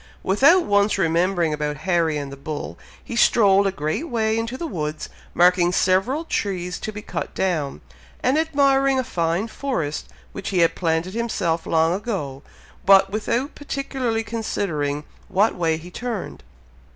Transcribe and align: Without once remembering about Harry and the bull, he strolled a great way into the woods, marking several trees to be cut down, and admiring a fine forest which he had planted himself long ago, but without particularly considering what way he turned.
Without 0.23 0.63
once 0.65 0.97
remembering 0.97 1.53
about 1.53 1.77
Harry 1.85 2.17
and 2.17 2.31
the 2.31 2.35
bull, 2.35 2.75
he 3.03 3.15
strolled 3.15 3.67
a 3.67 3.71
great 3.71 4.09
way 4.09 4.35
into 4.35 4.57
the 4.57 4.65
woods, 4.65 5.09
marking 5.35 5.71
several 5.71 6.25
trees 6.25 6.79
to 6.79 6.91
be 6.91 7.03
cut 7.03 7.35
down, 7.35 7.81
and 8.23 8.35
admiring 8.35 8.97
a 8.97 9.03
fine 9.03 9.47
forest 9.47 10.07
which 10.31 10.49
he 10.49 10.61
had 10.61 10.73
planted 10.73 11.13
himself 11.13 11.67
long 11.67 11.93
ago, 11.93 12.41
but 12.83 13.11
without 13.11 13.53
particularly 13.53 14.23
considering 14.23 15.03
what 15.27 15.53
way 15.53 15.77
he 15.77 15.91
turned. 15.91 16.41